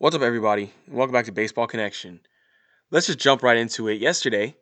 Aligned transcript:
What's 0.00 0.14
up, 0.14 0.22
everybody? 0.22 0.72
Welcome 0.86 1.12
back 1.12 1.24
to 1.24 1.32
Baseball 1.32 1.66
Connection. 1.66 2.20
Let's 2.92 3.08
just 3.08 3.18
jump 3.18 3.42
right 3.42 3.56
into 3.56 3.88
it. 3.88 3.94
Yesterday, 3.94 4.54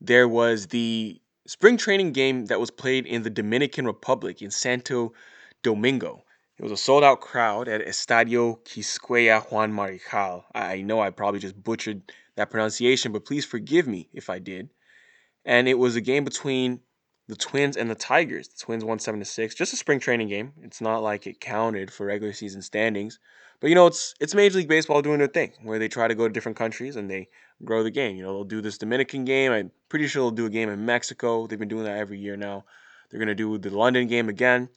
there 0.00 0.26
was 0.26 0.68
the 0.68 1.20
spring 1.46 1.76
training 1.76 2.12
game 2.12 2.46
that 2.46 2.58
was 2.58 2.70
played 2.70 3.04
in 3.04 3.22
the 3.22 3.28
Dominican 3.28 3.84
Republic 3.84 4.40
in 4.40 4.50
Santo 4.50 5.12
Domingo. 5.62 6.24
It 6.56 6.62
was 6.62 6.72
a 6.72 6.78
sold 6.78 7.04
out 7.04 7.20
crowd 7.20 7.68
at 7.68 7.86
Estadio 7.86 8.58
Quisqueya 8.64 9.52
Juan 9.52 9.70
Marichal. 9.70 10.44
I 10.54 10.80
know 10.80 10.98
I 10.98 11.10
probably 11.10 11.40
just 11.40 11.62
butchered 11.62 12.10
that 12.36 12.48
pronunciation, 12.48 13.12
but 13.12 13.26
please 13.26 13.44
forgive 13.44 13.86
me 13.86 14.08
if 14.14 14.30
I 14.30 14.38
did. 14.38 14.70
And 15.44 15.68
it 15.68 15.78
was 15.78 15.94
a 15.94 16.00
game 16.00 16.24
between 16.24 16.80
the 17.30 17.36
Twins 17.36 17.76
and 17.76 17.88
the 17.88 17.94
Tigers. 17.94 18.48
The 18.48 18.58
Twins 18.58 18.84
won 18.84 18.98
7 18.98 19.20
to 19.20 19.24
6. 19.24 19.54
Just 19.54 19.72
a 19.72 19.76
spring 19.76 20.00
training 20.00 20.28
game. 20.28 20.52
It's 20.62 20.80
not 20.80 20.98
like 20.98 21.28
it 21.28 21.40
counted 21.40 21.92
for 21.92 22.06
regular 22.06 22.32
season 22.32 22.60
standings. 22.60 23.20
But 23.60 23.68
you 23.68 23.76
know, 23.76 23.86
it's 23.86 24.14
it's 24.18 24.34
Major 24.34 24.58
League 24.58 24.68
Baseball 24.68 25.00
doing 25.00 25.18
their 25.18 25.28
thing, 25.28 25.52
where 25.62 25.78
they 25.78 25.86
try 25.86 26.08
to 26.08 26.14
go 26.14 26.26
to 26.26 26.32
different 26.32 26.58
countries 26.58 26.96
and 26.96 27.08
they 27.08 27.28
grow 27.64 27.84
the 27.84 27.90
game. 27.90 28.16
You 28.16 28.24
know, 28.24 28.32
they'll 28.32 28.44
do 28.44 28.60
this 28.60 28.78
Dominican 28.78 29.24
game. 29.24 29.52
I'm 29.52 29.70
pretty 29.88 30.08
sure 30.08 30.22
they'll 30.22 30.30
do 30.32 30.46
a 30.46 30.50
game 30.50 30.70
in 30.70 30.84
Mexico. 30.84 31.46
They've 31.46 31.58
been 31.58 31.68
doing 31.68 31.84
that 31.84 31.98
every 31.98 32.18
year 32.18 32.36
now. 32.36 32.64
They're 33.10 33.20
gonna 33.20 33.34
do 33.34 33.58
the 33.58 33.70
London 33.70 34.08
game 34.08 34.28
again. 34.28 34.70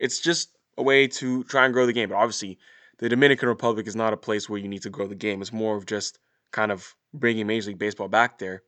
It's 0.00 0.18
just 0.18 0.48
a 0.76 0.82
way 0.82 1.06
to 1.06 1.44
try 1.44 1.66
and 1.66 1.74
grow 1.74 1.86
the 1.86 1.92
game. 1.92 2.08
But 2.08 2.16
obviously, 2.16 2.58
the 2.98 3.08
Dominican 3.08 3.48
Republic 3.48 3.86
is 3.86 3.94
not 3.94 4.12
a 4.12 4.16
place 4.16 4.48
where 4.48 4.58
you 4.58 4.68
need 4.68 4.82
to 4.82 4.90
grow 4.90 5.06
the 5.06 5.14
game. 5.14 5.40
It's 5.40 5.52
more 5.52 5.76
of 5.76 5.86
just 5.86 6.18
kind 6.50 6.72
of 6.72 6.96
bringing 7.14 7.46
Major 7.46 7.68
League 7.68 7.78
Baseball 7.78 8.08
back 8.08 8.38
there. 8.38 8.62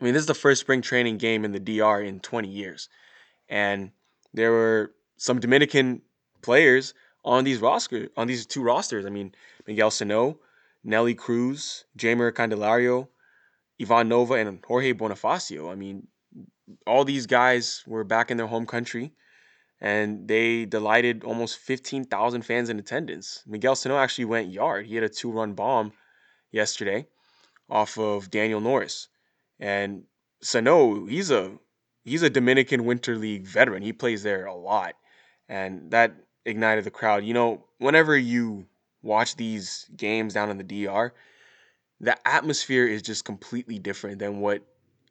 I 0.00 0.04
mean, 0.04 0.14
this 0.14 0.22
is 0.22 0.26
the 0.26 0.34
first 0.34 0.60
spring 0.60 0.82
training 0.82 1.18
game 1.18 1.44
in 1.44 1.52
the 1.52 1.60
DR 1.60 2.02
in 2.02 2.20
20 2.20 2.48
years, 2.48 2.88
and 3.48 3.92
there 4.32 4.50
were 4.50 4.92
some 5.16 5.40
Dominican 5.40 6.02
players 6.40 6.94
on 7.24 7.44
these 7.44 7.60
roster 7.60 8.08
on 8.16 8.26
these 8.26 8.46
two 8.46 8.62
rosters. 8.62 9.06
I 9.06 9.10
mean, 9.10 9.34
Miguel 9.66 9.90
Sano, 9.90 10.38
Nelly 10.82 11.14
Cruz, 11.14 11.84
Jeimer 11.96 12.32
Candelario, 12.32 13.08
Ivan 13.80 14.08
Nova, 14.08 14.34
and 14.34 14.64
Jorge 14.64 14.92
Bonifacio. 14.92 15.70
I 15.70 15.74
mean, 15.74 16.08
all 16.86 17.04
these 17.04 17.26
guys 17.26 17.84
were 17.86 18.04
back 18.04 18.30
in 18.30 18.36
their 18.36 18.46
home 18.46 18.66
country, 18.66 19.12
and 19.80 20.26
they 20.26 20.64
delighted 20.64 21.24
almost 21.24 21.58
15,000 21.58 22.42
fans 22.42 22.70
in 22.70 22.78
attendance. 22.78 23.42
Miguel 23.46 23.76
Sano 23.76 23.98
actually 23.98 24.24
went 24.24 24.52
yard. 24.52 24.86
He 24.86 24.94
had 24.94 25.04
a 25.04 25.08
two-run 25.08 25.54
bomb 25.54 25.92
yesterday 26.50 27.06
off 27.68 27.98
of 27.98 28.30
Daniel 28.30 28.60
Norris, 28.60 29.08
and 29.62 30.02
Sano, 30.42 31.06
he's 31.06 31.30
a 31.30 31.52
he's 32.04 32.22
a 32.22 32.28
Dominican 32.28 32.84
Winter 32.84 33.16
League 33.16 33.46
veteran. 33.46 33.82
He 33.82 33.92
plays 33.92 34.24
there 34.24 34.44
a 34.44 34.54
lot, 34.54 34.96
and 35.48 35.92
that 35.92 36.14
ignited 36.44 36.82
the 36.82 36.90
crowd. 36.90 37.24
You 37.24 37.32
know, 37.32 37.64
whenever 37.78 38.18
you 38.18 38.66
watch 39.02 39.36
these 39.36 39.88
games 39.96 40.34
down 40.34 40.50
in 40.50 40.58
the 40.58 40.64
DR, 40.84 41.14
the 42.00 42.28
atmosphere 42.28 42.86
is 42.86 43.02
just 43.02 43.24
completely 43.24 43.78
different 43.78 44.18
than 44.18 44.40
what 44.40 44.62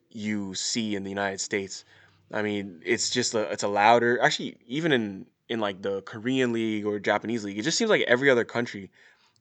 you 0.10 0.54
see 0.54 0.96
in 0.96 1.04
the 1.04 1.10
United 1.10 1.40
States. 1.40 1.86
I 2.34 2.42
mean, 2.42 2.82
it's 2.86 3.10
just 3.10 3.34
a 3.34 3.50
it's 3.54 3.64
a 3.64 3.70
louder. 3.70 4.22
Actually, 4.22 4.58
even 4.68 4.92
in 4.92 5.28
in 5.48 5.62
like 5.62 5.82
the 5.82 6.02
Korean 6.02 6.52
league 6.52 6.86
or 6.86 7.00
Japanese 7.00 7.46
league, 7.46 7.58
it 7.58 7.64
just 7.64 7.78
seems 7.78 7.90
like 7.90 8.02
every 8.02 8.30
other 8.30 8.44
country, 8.44 8.92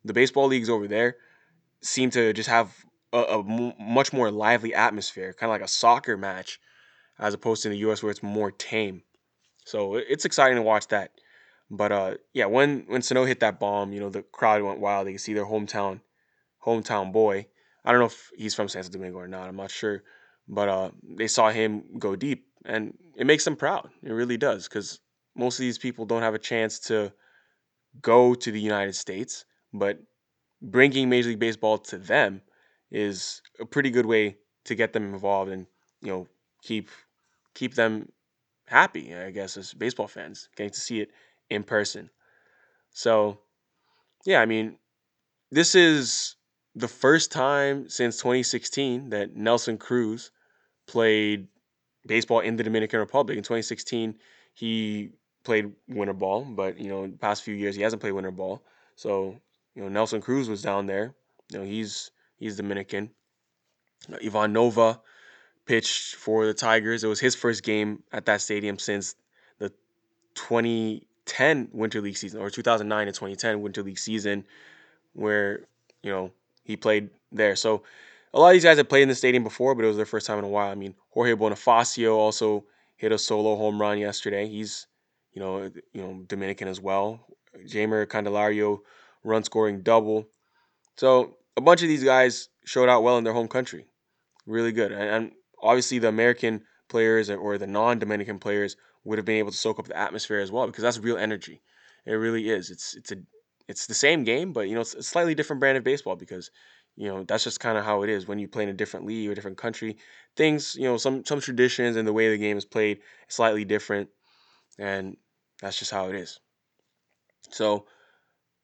the 0.04 0.12
baseball 0.12 0.46
leagues 0.46 0.70
over 0.70 0.86
there 0.86 1.16
seem 1.82 2.10
to 2.10 2.32
just 2.32 2.48
have 2.48 2.72
a, 3.12 3.18
a 3.18 3.38
m- 3.38 3.74
much 3.78 4.12
more 4.12 4.30
lively 4.30 4.74
atmosphere, 4.74 5.32
kind 5.32 5.50
of 5.50 5.54
like 5.54 5.64
a 5.64 5.68
soccer 5.68 6.16
match, 6.16 6.60
as 7.18 7.34
opposed 7.34 7.62
to 7.62 7.68
in 7.68 7.72
the 7.72 7.78
U.S. 7.80 8.02
where 8.02 8.10
it's 8.10 8.22
more 8.22 8.50
tame. 8.50 9.02
So 9.64 9.96
it's 9.96 10.24
exciting 10.24 10.56
to 10.56 10.62
watch 10.62 10.88
that. 10.88 11.12
But 11.70 11.92
uh, 11.92 12.14
yeah, 12.32 12.46
when 12.46 12.84
when 12.88 13.02
Sano 13.02 13.24
hit 13.24 13.40
that 13.40 13.60
bomb, 13.60 13.92
you 13.92 14.00
know 14.00 14.10
the 14.10 14.22
crowd 14.22 14.62
went 14.62 14.80
wild. 14.80 15.06
They 15.06 15.12
could 15.12 15.20
see 15.20 15.34
their 15.34 15.46
hometown 15.46 16.00
hometown 16.64 17.12
boy. 17.12 17.46
I 17.84 17.92
don't 17.92 18.00
know 18.00 18.06
if 18.06 18.30
he's 18.36 18.54
from 18.54 18.68
Santo 18.68 18.90
Domingo 18.90 19.18
or 19.18 19.28
not. 19.28 19.48
I'm 19.48 19.56
not 19.56 19.70
sure, 19.70 20.02
but 20.48 20.68
uh, 20.68 20.90
they 21.02 21.28
saw 21.28 21.50
him 21.50 21.84
go 21.98 22.16
deep, 22.16 22.46
and 22.64 22.96
it 23.16 23.26
makes 23.26 23.44
them 23.44 23.56
proud. 23.56 23.88
It 24.02 24.12
really 24.12 24.36
does, 24.36 24.68
because 24.68 25.00
most 25.36 25.58
of 25.58 25.60
these 25.60 25.78
people 25.78 26.04
don't 26.04 26.22
have 26.22 26.34
a 26.34 26.38
chance 26.38 26.78
to 26.80 27.12
go 28.02 28.34
to 28.34 28.50
the 28.50 28.60
United 28.60 28.94
States, 28.94 29.44
but 29.72 29.98
bringing 30.60 31.08
Major 31.08 31.28
League 31.30 31.38
Baseball 31.38 31.78
to 31.78 31.98
them 31.98 32.42
is 32.90 33.42
a 33.60 33.64
pretty 33.64 33.90
good 33.90 34.06
way 34.06 34.36
to 34.64 34.74
get 34.74 34.92
them 34.92 35.14
involved 35.14 35.50
and 35.50 35.66
you 36.02 36.08
know 36.08 36.26
keep 36.62 36.88
keep 37.54 37.74
them 37.74 38.10
happy. 38.66 39.14
I 39.14 39.30
guess 39.30 39.56
as 39.56 39.74
baseball 39.74 40.08
fans, 40.08 40.48
getting 40.56 40.72
to 40.72 40.80
see 40.80 41.00
it 41.00 41.10
in 41.48 41.62
person. 41.62 42.10
So, 42.92 43.38
yeah, 44.24 44.40
I 44.40 44.46
mean, 44.46 44.76
this 45.50 45.74
is 45.74 46.36
the 46.74 46.88
first 46.88 47.32
time 47.32 47.88
since 47.88 48.16
2016 48.18 49.10
that 49.10 49.36
Nelson 49.36 49.78
Cruz 49.78 50.30
played 50.86 51.48
baseball 52.06 52.40
in 52.40 52.56
the 52.56 52.62
Dominican 52.62 53.00
Republic. 53.00 53.36
In 53.36 53.42
2016, 53.42 54.14
he 54.54 55.10
played 55.44 55.72
winter 55.88 56.12
ball, 56.12 56.44
but 56.44 56.78
you 56.78 56.88
know, 56.88 57.06
the 57.06 57.16
past 57.16 57.42
few 57.42 57.54
years 57.54 57.76
he 57.76 57.82
hasn't 57.82 58.00
played 58.00 58.12
winter 58.12 58.30
ball. 58.30 58.62
So, 58.96 59.36
you 59.74 59.82
know, 59.82 59.88
Nelson 59.88 60.20
Cruz 60.20 60.48
was 60.48 60.62
down 60.62 60.86
there. 60.86 61.14
You 61.50 61.58
know, 61.58 61.64
he's 61.64 62.10
he's 62.40 62.56
Dominican. 62.56 63.10
Uh, 64.12 64.16
Ivan 64.24 64.52
Nova 64.52 65.00
pitched 65.66 66.16
for 66.16 66.46
the 66.46 66.54
Tigers. 66.54 67.04
It 67.04 67.06
was 67.06 67.20
his 67.20 67.36
first 67.36 67.62
game 67.62 68.02
at 68.12 68.26
that 68.26 68.40
stadium 68.40 68.78
since 68.78 69.14
the 69.58 69.68
2010 70.34 71.68
Winter 71.72 72.00
League 72.00 72.16
season 72.16 72.40
or 72.40 72.50
2009 72.50 73.06
and 73.06 73.14
2010 73.14 73.62
Winter 73.62 73.82
League 73.84 73.98
season 73.98 74.44
where, 75.12 75.60
you 76.02 76.10
know, 76.10 76.32
he 76.64 76.76
played 76.76 77.10
there. 77.30 77.54
So 77.54 77.84
a 78.32 78.40
lot 78.40 78.48
of 78.48 78.52
these 78.54 78.64
guys 78.64 78.78
had 78.78 78.88
played 78.88 79.02
in 79.02 79.08
the 79.08 79.14
stadium 79.14 79.44
before, 79.44 79.74
but 79.74 79.84
it 79.84 79.88
was 79.88 79.96
their 79.96 80.06
first 80.06 80.26
time 80.26 80.38
in 80.38 80.44
a 80.44 80.48
while. 80.48 80.70
I 80.70 80.74
mean, 80.74 80.94
Jorge 81.10 81.34
Bonifacio 81.34 82.14
also 82.14 82.64
hit 82.96 83.12
a 83.12 83.18
solo 83.18 83.56
home 83.56 83.80
run 83.80 83.98
yesterday. 83.98 84.48
He's, 84.48 84.86
you 85.32 85.40
know, 85.40 85.70
you 85.92 86.00
know, 86.00 86.22
Dominican 86.26 86.68
as 86.68 86.80
well. 86.80 87.20
Jeimer 87.66 88.06
Candelario 88.06 88.80
run 89.24 89.44
scoring 89.44 89.82
double. 89.82 90.28
So 90.96 91.36
a 91.60 91.64
bunch 91.64 91.82
of 91.82 91.88
these 91.88 92.04
guys 92.04 92.48
showed 92.64 92.88
out 92.88 93.02
well 93.02 93.18
in 93.18 93.24
their 93.24 93.32
home 93.32 93.48
country. 93.48 93.86
Really 94.46 94.72
good. 94.72 94.92
And 94.92 95.32
obviously 95.62 95.98
the 95.98 96.08
American 96.08 96.62
players 96.88 97.30
or 97.30 97.58
the 97.58 97.66
non-Dominican 97.66 98.38
players 98.38 98.76
would 99.04 99.18
have 99.18 99.24
been 99.24 99.36
able 99.36 99.50
to 99.50 99.56
soak 99.56 99.78
up 99.78 99.86
the 99.86 99.96
atmosphere 99.96 100.40
as 100.40 100.50
well 100.50 100.66
because 100.66 100.82
that's 100.82 100.98
real 100.98 101.16
energy. 101.16 101.62
It 102.06 102.12
really 102.12 102.48
is. 102.48 102.70
It's 102.70 102.94
it's 102.94 103.12
a 103.12 103.16
it's 103.68 103.86
the 103.86 103.94
same 103.94 104.24
game, 104.24 104.52
but 104.52 104.68
you 104.68 104.74
know 104.74 104.80
it's 104.80 104.94
a 104.94 105.02
slightly 105.02 105.34
different 105.34 105.60
brand 105.60 105.78
of 105.78 105.84
baseball 105.84 106.16
because 106.16 106.50
you 106.96 107.08
know 107.08 107.24
that's 107.24 107.44
just 107.44 107.60
kind 107.60 107.78
of 107.78 107.84
how 107.84 108.02
it 108.02 108.10
is 108.10 108.26
when 108.26 108.38
you 108.38 108.48
play 108.48 108.64
in 108.64 108.68
a 108.68 108.74
different 108.74 109.06
league 109.06 109.28
or 109.28 109.34
different 109.34 109.58
country. 109.58 109.98
Things 110.36 110.74
you 110.76 110.84
know 110.84 110.96
some 110.96 111.24
some 111.24 111.40
traditions 111.40 111.96
and 111.96 112.08
the 112.08 112.12
way 112.12 112.30
the 112.30 112.38
game 112.38 112.56
is 112.56 112.64
played 112.64 112.98
is 113.28 113.34
slightly 113.34 113.64
different, 113.64 114.08
and 114.78 115.16
that's 115.60 115.78
just 115.78 115.90
how 115.90 116.08
it 116.08 116.16
is. 116.16 116.40
So 117.50 117.86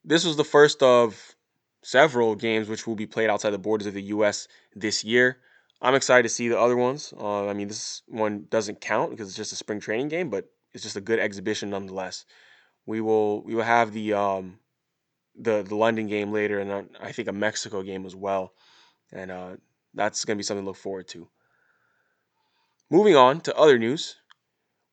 this 0.04 0.24
was 0.24 0.36
the 0.36 0.44
first 0.44 0.82
of 0.82 1.35
several 1.86 2.34
games 2.34 2.68
which 2.68 2.84
will 2.84 2.96
be 2.96 3.06
played 3.06 3.30
outside 3.30 3.50
the 3.50 3.58
borders 3.58 3.86
of 3.86 3.94
the 3.94 4.02
U.S. 4.02 4.48
this 4.74 5.04
year. 5.04 5.38
I'm 5.80 5.94
excited 5.94 6.24
to 6.24 6.28
see 6.28 6.48
the 6.48 6.58
other 6.58 6.76
ones. 6.76 7.14
Uh, 7.16 7.46
I 7.46 7.52
mean, 7.52 7.68
this 7.68 8.02
one 8.08 8.46
doesn't 8.50 8.80
count 8.80 9.12
because 9.12 9.28
it's 9.28 9.36
just 9.36 9.52
a 9.52 9.56
spring 9.56 9.78
training 9.78 10.08
game, 10.08 10.28
but 10.28 10.50
it's 10.72 10.82
just 10.82 10.96
a 10.96 11.00
good 11.00 11.20
exhibition 11.20 11.70
nonetheless. 11.70 12.24
We 12.86 13.00
will 13.00 13.44
we 13.44 13.54
will 13.54 13.62
have 13.62 13.92
the 13.92 14.14
um, 14.14 14.58
the 15.36 15.62
the 15.62 15.76
London 15.76 16.08
game 16.08 16.32
later, 16.32 16.58
and 16.58 16.88
I 17.00 17.12
think 17.12 17.28
a 17.28 17.32
Mexico 17.32 17.84
game 17.84 18.04
as 18.04 18.16
well, 18.16 18.52
and 19.12 19.30
uh, 19.30 19.50
that's 19.94 20.24
going 20.24 20.36
to 20.36 20.40
be 20.40 20.42
something 20.42 20.64
to 20.64 20.68
look 20.68 20.76
forward 20.76 21.06
to. 21.08 21.28
Moving 22.90 23.14
on 23.14 23.40
to 23.42 23.56
other 23.56 23.78
news, 23.78 24.16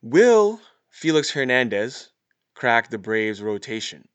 will 0.04 0.62
Felix 0.92 1.32
Hernandez 1.32 2.12
crack 2.54 2.92
the 2.92 3.00
Braves 3.00 3.42
rotation? 3.42 4.08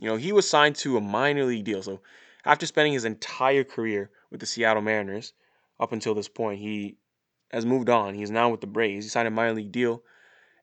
You 0.00 0.08
know, 0.08 0.16
he 0.16 0.32
was 0.32 0.48
signed 0.48 0.76
to 0.76 0.96
a 0.96 1.00
minor 1.00 1.44
league 1.44 1.64
deal, 1.64 1.82
so 1.82 2.00
after 2.44 2.66
spending 2.66 2.94
his 2.94 3.04
entire 3.04 3.64
career 3.64 4.10
with 4.30 4.40
the 4.40 4.46
Seattle 4.46 4.82
Mariners 4.82 5.32
up 5.80 5.92
until 5.92 6.14
this 6.14 6.28
point. 6.28 6.60
He 6.60 6.96
has 7.50 7.66
moved 7.66 7.88
on. 7.88 8.14
He's 8.14 8.30
now 8.30 8.50
with 8.50 8.60
the 8.60 8.66
Braves. 8.66 9.04
He 9.04 9.08
signed 9.08 9.26
a 9.26 9.30
minor 9.30 9.54
league 9.54 9.72
deal. 9.72 10.02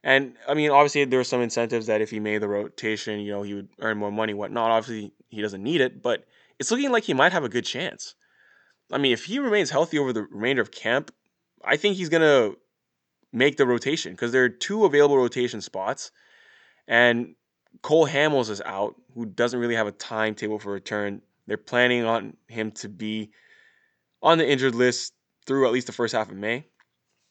And 0.04 0.36
I 0.48 0.54
mean, 0.54 0.70
obviously, 0.70 1.04
there 1.06 1.20
were 1.20 1.26
some 1.26 1.42
incentives 1.42 1.88
that 1.88 2.02
if 2.02 2.12
he 2.12 2.20
made 2.20 2.42
the 2.42 2.48
rotation, 2.48 3.20
you 3.20 3.32
know, 3.32 3.42
he 3.42 3.56
would 3.56 3.70
earn 3.80 3.98
more 3.98 4.12
money, 4.12 4.34
whatnot. 4.34 4.72
Obviously, 4.72 5.12
he 5.30 5.42
doesn't 5.42 5.64
need 5.64 5.82
it, 5.82 6.02
but 6.02 6.26
it's 6.60 6.72
looking 6.72 6.92
like 6.92 7.04
he 7.04 7.14
might 7.14 7.34
have 7.34 7.44
a 7.44 7.50
good 7.50 7.66
chance. 7.66 8.16
I 8.92 9.00
mean, 9.00 9.12
if 9.12 9.26
he 9.26 9.40
remains 9.40 9.70
healthy 9.70 9.98
over 9.98 10.14
the 10.14 10.24
remainder 10.24 10.62
of 10.62 10.72
camp, 10.72 11.12
I 11.66 11.76
think 11.76 11.98
he's 11.98 12.10
going 12.10 12.22
to 12.22 12.58
make 13.34 13.58
the 13.58 13.68
rotation 13.68 14.14
because 14.14 14.32
there 14.32 14.44
are 14.44 14.50
two 14.50 14.86
available 14.86 15.18
rotation 15.18 15.60
spots. 15.60 16.12
And 16.88 17.36
Cole 17.82 18.08
Hamels 18.08 18.50
is 18.50 18.62
out, 18.62 18.96
who 19.14 19.26
doesn't 19.26 19.60
really 19.60 19.76
have 19.76 19.88
a 19.88 19.92
timetable 19.92 20.60
for 20.60 20.72
return. 20.72 21.22
They're 21.46 21.58
planning 21.58 22.04
on 22.04 22.36
him 22.48 22.72
to 22.74 22.90
be 22.90 23.32
on 24.22 24.38
the 24.38 24.50
injured 24.50 24.76
list 24.76 25.14
through 25.46 25.66
at 25.66 25.74
least 25.74 25.88
the 25.88 25.94
first 25.94 26.14
half 26.14 26.30
of 26.30 26.38
May. 26.38 26.66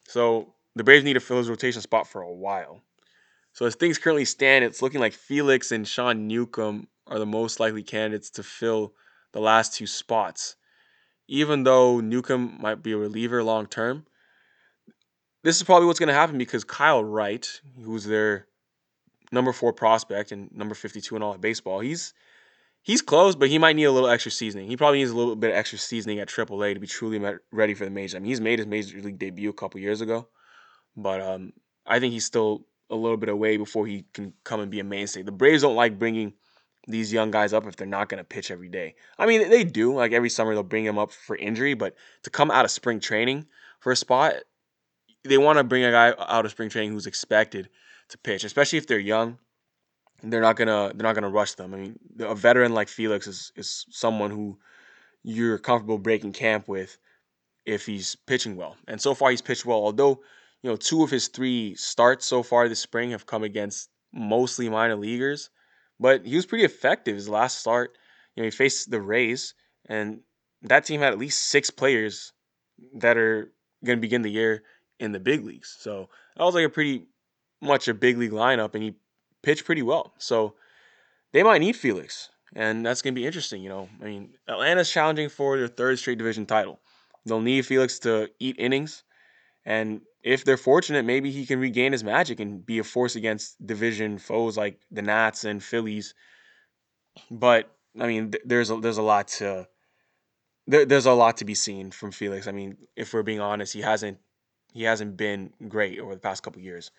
So 0.08 0.54
the 0.74 0.84
Braves 0.84 1.04
need 1.04 1.14
to 1.14 1.20
fill 1.20 1.38
his 1.38 1.50
rotation 1.50 1.82
spot 1.82 2.06
for 2.06 2.22
a 2.22 2.32
while. 2.32 2.80
So 3.52 3.66
as 3.66 3.74
things 3.74 3.98
currently 3.98 4.24
stand, 4.24 4.64
it's 4.64 4.82
looking 4.82 5.00
like 5.00 5.12
Felix 5.12 5.72
and 5.72 5.86
Sean 5.86 6.26
Newcomb 6.26 6.88
are 7.06 7.18
the 7.18 7.26
most 7.26 7.60
likely 7.60 7.82
candidates 7.82 8.30
to 8.30 8.42
fill 8.42 8.92
the 9.32 9.40
last 9.40 9.74
two 9.74 9.86
spots. 9.86 10.56
Even 11.28 11.64
though 11.64 12.00
Newcomb 12.00 12.58
might 12.60 12.82
be 12.82 12.92
a 12.92 12.96
reliever 12.96 13.42
long 13.42 13.66
term, 13.66 14.06
this 15.42 15.56
is 15.56 15.62
probably 15.62 15.86
what's 15.86 15.98
going 15.98 16.08
to 16.08 16.14
happen 16.14 16.38
because 16.38 16.64
Kyle 16.64 17.02
Wright, 17.02 17.60
who's 17.82 18.04
their 18.04 18.46
number 19.32 19.52
four 19.52 19.72
prospect 19.72 20.32
and 20.32 20.50
number 20.52 20.74
52 20.74 21.16
in 21.16 21.22
all 21.22 21.34
of 21.34 21.40
baseball, 21.40 21.80
he's 21.80 22.14
he's 22.82 23.02
close, 23.02 23.34
but 23.34 23.48
he 23.48 23.58
might 23.58 23.76
need 23.76 23.84
a 23.84 23.92
little 23.92 24.08
extra 24.08 24.30
seasoning. 24.30 24.68
He 24.68 24.76
probably 24.76 24.98
needs 24.98 25.10
a 25.10 25.16
little 25.16 25.36
bit 25.36 25.50
of 25.50 25.56
extra 25.56 25.78
seasoning 25.78 26.20
at 26.20 26.28
AAA 26.28 26.74
to 26.74 26.80
be 26.80 26.86
truly 26.86 27.38
ready 27.52 27.74
for 27.74 27.84
the 27.84 27.90
major. 27.90 28.16
I 28.16 28.20
mean, 28.20 28.28
he's 28.28 28.40
made 28.40 28.58
his 28.58 28.66
major 28.66 29.00
league 29.00 29.18
debut 29.18 29.50
a 29.50 29.52
couple 29.52 29.80
years 29.80 30.00
ago, 30.00 30.28
but 30.96 31.20
um, 31.20 31.52
I 31.86 32.00
think 32.00 32.12
he's 32.12 32.24
still 32.24 32.64
a 32.88 32.96
little 32.96 33.16
bit 33.16 33.28
away 33.28 33.56
before 33.56 33.86
he 33.86 34.04
can 34.14 34.32
come 34.44 34.60
and 34.60 34.70
be 34.70 34.80
a 34.80 34.84
mainstay. 34.84 35.22
The 35.22 35.32
Braves 35.32 35.62
don't 35.62 35.74
like 35.74 35.98
bringing 35.98 36.34
these 36.86 37.12
young 37.12 37.32
guys 37.32 37.52
up 37.52 37.66
if 37.66 37.74
they're 37.74 37.86
not 37.86 38.08
going 38.08 38.18
to 38.18 38.24
pitch 38.24 38.50
every 38.52 38.68
day. 38.68 38.94
I 39.18 39.26
mean, 39.26 39.50
they 39.50 39.64
do. 39.64 39.92
Like 39.92 40.12
every 40.12 40.30
summer, 40.30 40.54
they'll 40.54 40.62
bring 40.62 40.84
them 40.84 40.98
up 40.98 41.10
for 41.10 41.36
injury, 41.36 41.74
but 41.74 41.96
to 42.22 42.30
come 42.30 42.50
out 42.50 42.64
of 42.64 42.70
spring 42.70 43.00
training 43.00 43.46
for 43.80 43.90
a 43.90 43.96
spot, 43.96 44.34
they 45.24 45.38
want 45.38 45.58
to 45.58 45.64
bring 45.64 45.84
a 45.84 45.90
guy 45.90 46.14
out 46.16 46.44
of 46.44 46.50
spring 46.52 46.68
training 46.68 46.92
who's 46.92 47.06
expected 47.06 47.68
to 48.10 48.18
pitch, 48.18 48.44
especially 48.44 48.78
if 48.78 48.86
they're 48.86 48.98
young 48.98 49.38
they're 50.22 50.40
not 50.40 50.56
gonna 50.56 50.92
they're 50.94 51.06
not 51.06 51.14
gonna 51.14 51.30
rush 51.30 51.54
them. 51.54 51.74
I 51.74 51.76
mean, 51.76 51.98
a 52.20 52.34
veteran 52.34 52.74
like 52.74 52.88
Felix 52.88 53.26
is 53.26 53.52
is 53.56 53.86
someone 53.90 54.30
who 54.30 54.58
you're 55.22 55.58
comfortable 55.58 55.98
breaking 55.98 56.32
camp 56.32 56.68
with 56.68 56.98
if 57.64 57.86
he's 57.86 58.16
pitching 58.26 58.56
well. 58.56 58.76
And 58.86 59.00
so 59.00 59.14
far, 59.14 59.30
he's 59.30 59.42
pitched 59.42 59.66
well. 59.66 59.78
Although 59.78 60.20
you 60.62 60.70
know 60.70 60.76
two 60.76 61.02
of 61.02 61.10
his 61.10 61.28
three 61.28 61.74
starts 61.74 62.26
so 62.26 62.42
far 62.42 62.68
this 62.68 62.80
spring 62.80 63.10
have 63.10 63.26
come 63.26 63.42
against 63.42 63.90
mostly 64.12 64.68
minor 64.68 64.96
leaguers, 64.96 65.50
but 66.00 66.24
he 66.24 66.36
was 66.36 66.46
pretty 66.46 66.64
effective. 66.64 67.16
His 67.16 67.28
last 67.28 67.58
start, 67.58 67.96
you 68.34 68.42
know, 68.42 68.46
he 68.46 68.50
faced 68.50 68.90
the 68.90 69.00
Rays, 69.00 69.54
and 69.88 70.20
that 70.62 70.84
team 70.84 71.00
had 71.00 71.12
at 71.12 71.18
least 71.18 71.44
six 71.44 71.70
players 71.70 72.32
that 72.94 73.16
are 73.16 73.52
going 73.84 73.98
to 73.98 74.00
begin 74.00 74.22
the 74.22 74.30
year 74.30 74.62
in 74.98 75.12
the 75.12 75.20
big 75.20 75.44
leagues. 75.44 75.76
So 75.78 76.08
that 76.36 76.44
was 76.44 76.54
like 76.54 76.64
a 76.64 76.70
pretty 76.70 77.06
much 77.60 77.88
a 77.88 77.94
big 77.94 78.18
league 78.18 78.32
lineup, 78.32 78.74
and 78.74 78.82
he 78.82 78.94
pitched 79.42 79.64
pretty 79.64 79.82
well. 79.82 80.14
So 80.18 80.54
they 81.32 81.42
might 81.42 81.58
need 81.58 81.76
Felix, 81.76 82.30
and 82.54 82.84
that's 82.84 83.02
going 83.02 83.14
to 83.14 83.20
be 83.20 83.26
interesting. 83.26 83.62
You 83.62 83.68
know, 83.68 83.88
I 84.00 84.04
mean, 84.04 84.34
Atlanta's 84.48 84.90
challenging 84.90 85.28
for 85.28 85.58
their 85.58 85.68
third 85.68 85.98
straight 85.98 86.18
division 86.18 86.46
title. 86.46 86.80
They'll 87.24 87.40
need 87.40 87.66
Felix 87.66 87.98
to 88.00 88.30
eat 88.38 88.56
innings, 88.58 89.02
and 89.64 90.00
if 90.22 90.44
they're 90.44 90.56
fortunate, 90.56 91.04
maybe 91.04 91.30
he 91.30 91.46
can 91.46 91.60
regain 91.60 91.92
his 91.92 92.02
magic 92.02 92.40
and 92.40 92.64
be 92.64 92.80
a 92.80 92.84
force 92.84 93.14
against 93.14 93.64
division 93.64 94.18
foes 94.18 94.56
like 94.56 94.80
the 94.90 95.02
Nats 95.02 95.44
and 95.44 95.62
Phillies. 95.62 96.14
But 97.30 97.70
I 97.98 98.06
mean, 98.06 98.32
there's 98.44 98.70
a, 98.70 98.76
there's 98.76 98.98
a 98.98 99.02
lot 99.02 99.28
to 99.38 99.68
there, 100.66 100.84
there's 100.84 101.06
a 101.06 101.12
lot 101.12 101.36
to 101.38 101.44
be 101.44 101.54
seen 101.54 101.90
from 101.90 102.10
Felix. 102.10 102.46
I 102.46 102.52
mean, 102.52 102.76
if 102.96 103.14
we're 103.14 103.22
being 103.22 103.40
honest, 103.40 103.72
he 103.72 103.80
hasn't 103.80 104.18
he 104.72 104.82
hasn't 104.82 105.16
been 105.16 105.52
great 105.68 105.98
over 106.00 106.14
the 106.14 106.20
past 106.20 106.42
couple 106.42 106.60
years. 106.60 106.90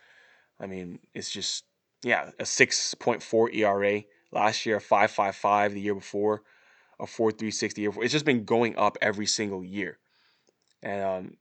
I 0.60 0.68
mean, 0.68 1.00
it's 1.14 1.30
just 1.30 1.64
yeah, 2.04 2.30
a 2.40 2.44
6.4 2.44 3.56
ERA 3.56 4.04
last 4.32 4.66
year, 4.66 4.78
a 4.78 4.82
5.55 4.82 5.74
the 5.74 5.82
year 5.82 5.96
before, 5.96 6.44
a 7.00 7.06
4.36 7.06 7.74
the 7.74 7.82
year 7.82 7.90
before. 7.90 8.04
It's 8.04 8.14
just 8.14 8.26
been 8.26 8.46
going 8.46 8.78
up 8.78 8.98
every 9.02 9.26
single 9.26 9.64
year. 9.64 9.98
And 10.84 11.04
um, 11.04 11.38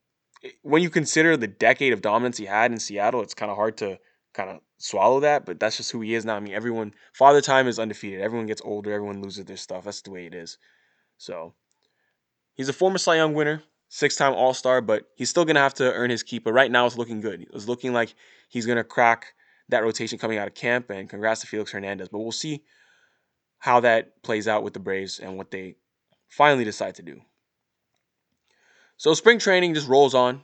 when 0.63 0.83
you 0.83 0.91
consider 0.91 1.37
the 1.37 1.47
decade 1.47 1.93
of 1.93 2.03
dominance 2.03 2.39
he 2.39 2.47
had 2.47 2.73
in 2.73 2.79
Seattle, 2.79 3.23
it's 3.23 3.35
kind 3.35 3.51
of 3.51 3.57
hard 3.57 3.77
to 3.79 3.99
kind 4.33 4.51
of 4.51 4.61
swallow 4.79 5.21
that, 5.21 5.47
but 5.47 5.59
that's 5.59 5.77
just 5.77 5.91
who 5.91 6.01
he 6.01 6.15
is 6.15 6.25
now. 6.25 6.37
I 6.37 6.41
mean, 6.41 6.55
everyone, 6.55 6.95
Father 7.13 7.41
Time 7.41 7.69
is 7.69 7.79
undefeated. 7.79 8.21
Everyone 8.21 8.47
gets 8.47 8.63
older, 8.65 8.93
everyone 8.93 9.23
loses 9.23 9.45
their 9.45 9.57
stuff. 9.57 9.85
That's 9.85 10.03
the 10.03 10.11
way 10.11 10.27
it 10.27 10.35
is. 10.35 10.59
So 11.19 11.55
he's 12.55 12.69
a 12.69 12.75
former 12.75 12.99
Cy 12.99 13.17
Young 13.17 13.35
winner, 13.35 13.63
six 13.89 14.17
time 14.17 14.35
All 14.35 14.55
Star, 14.55 14.81
but 14.81 15.05
he's 15.17 15.31
still 15.31 15.45
going 15.45 15.57
to 15.57 15.61
have 15.61 15.75
to 15.75 15.93
earn 15.93 16.11
his 16.11 16.23
keep. 16.23 16.45
But 16.45 16.53
right 16.53 16.71
now, 16.71 16.87
it's 16.87 16.99
looking 16.99 17.21
good. 17.21 17.47
It's 17.53 17.69
looking 17.69 17.93
like 17.93 18.15
he's 18.49 18.67
going 18.67 18.77
to 18.77 18.85
crack 18.85 19.35
that 19.69 19.83
rotation 19.83 20.19
coming 20.19 20.39
out 20.39 20.49
of 20.49 20.55
camp. 20.55 20.91
And 20.91 21.09
congrats 21.09 21.41
to 21.43 21.47
Felix 21.47 21.73
Hernandez. 21.73 22.09
But 22.09 22.19
we'll 22.19 22.33
see 22.33 22.63
how 23.59 23.81
that 23.81 24.23
plays 24.23 24.49
out 24.49 24.63
with 24.63 24.75
the 24.75 24.81
Braves 24.81 25.19
and 25.19 25.37
what 25.37 25.51
they 25.51 25.77
finally 26.29 26.65
decide 26.65 26.95
to 26.97 27.03
do. 27.03 27.21
So 28.97 29.13
spring 29.15 29.39
training 29.39 29.75
just 29.75 29.89
rolls 29.89 30.15
on, 30.15 30.43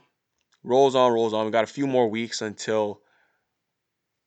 rolls 0.63 0.95
on, 0.95 1.11
rolls 1.11 1.33
on. 1.33 1.45
We 1.45 1.51
got 1.51 1.63
a 1.63 1.67
few 1.67 1.87
more 1.87 2.07
weeks 2.07 2.41
until 2.41 3.01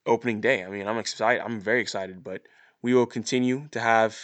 opening 0.05 0.41
day. 0.41 0.63
I 0.63 0.69
mean, 0.69 0.87
I'm 0.87 0.97
excited. 0.97 1.43
I'm 1.43 1.59
very 1.59 1.81
excited, 1.81 2.23
but 2.23 2.41
we 2.81 2.93
will 2.93 3.05
continue 3.05 3.67
to 3.71 3.79
have 3.79 4.17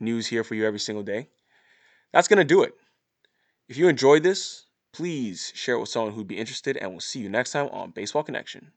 news 0.00 0.26
here 0.26 0.44
for 0.44 0.54
you 0.54 0.66
every 0.66 0.78
single 0.78 1.04
day. 1.04 1.28
That's 2.12 2.28
going 2.28 2.38
to 2.38 2.44
do 2.44 2.62
it. 2.62 2.74
If 3.66 3.78
you 3.78 3.88
enjoyed 3.88 4.22
this, 4.22 4.66
please 4.92 5.50
share 5.54 5.76
it 5.76 5.80
with 5.80 5.88
someone 5.88 6.12
who'd 6.12 6.28
be 6.28 6.38
interested, 6.38 6.76
and 6.76 6.90
we'll 6.90 7.00
see 7.00 7.20
you 7.20 7.30
next 7.30 7.52
time 7.52 7.68
on 7.68 7.92
Baseball 7.92 8.22
Connection. 8.22 8.72